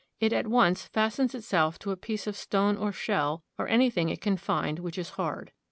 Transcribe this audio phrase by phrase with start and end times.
[0.19, 4.19] It at once fastens itself to a piece of stone or shell or anything it
[4.19, 5.51] can find which is hard.